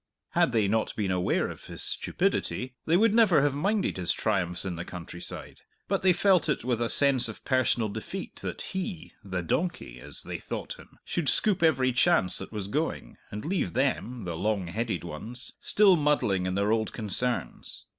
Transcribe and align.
Had 0.29 0.51
they 0.51 0.67
not 0.67 0.95
been 0.95 1.11
aware 1.11 1.47
of 1.47 1.65
his 1.65 1.83
stupidity, 1.83 2.73
they 2.87 2.97
would 2.97 3.13
never 3.13 3.43
have 3.43 3.53
minded 3.53 3.97
his 3.97 4.11
triumphs 4.11 4.65
in 4.65 4.75
the 4.75 4.83
countryside; 4.83 5.61
but 5.87 6.01
they 6.01 6.11
felt 6.11 6.49
it 6.49 6.63
with 6.65 6.81
a 6.81 6.89
sense 6.89 7.27
of 7.27 7.45
personal 7.45 7.87
defeat 7.87 8.37
that 8.37 8.63
he 8.73 9.13
the 9.23 9.43
donkey, 9.43 9.99
as 9.99 10.23
they 10.23 10.39
thought 10.39 10.79
him 10.79 10.97
should 11.05 11.29
scoop 11.29 11.61
every 11.61 11.93
chance 11.93 12.39
that 12.39 12.51
was 12.51 12.67
going, 12.67 13.17
and 13.29 13.45
leave 13.45 13.73
them, 13.73 14.23
the 14.23 14.35
long 14.35 14.65
headed 14.65 15.03
ones, 15.03 15.51
still 15.59 15.95
muddling 15.95 16.47
in 16.47 16.55
their 16.55 16.71
old 16.71 16.93
concerns. 16.93 17.85